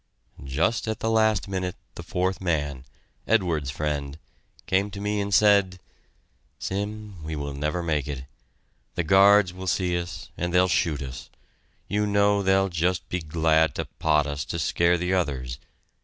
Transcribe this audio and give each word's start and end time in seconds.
Just 0.43 0.87
at 0.87 0.99
the 0.99 1.11
last 1.11 1.47
minute 1.47 1.75
the 1.93 2.01
fourth 2.01 2.41
man, 2.41 2.85
Edwards's 3.27 3.69
friend, 3.69 4.17
came 4.65 4.89
to 4.89 4.99
me 4.99 5.21
and 5.21 5.31
said: 5.31 5.79
"Sim, 6.57 7.23
we 7.23 7.35
will 7.35 7.53
never 7.53 7.83
make 7.83 8.07
it. 8.07 8.23
The 8.95 9.03
guards 9.03 9.53
will 9.53 9.67
see 9.67 9.95
us, 9.95 10.29
and 10.35 10.51
they'll 10.55 10.67
shoot 10.67 11.03
us 11.03 11.29
you 11.87 12.07
know 12.07 12.41
they'll 12.41 12.69
just 12.69 13.09
be 13.09 13.19
glad 13.19 13.75
to 13.75 13.85
pot 13.85 14.25
us 14.25 14.43
to 14.45 14.57
scare 14.57 14.97
the 14.97 15.13
others. 15.13 15.59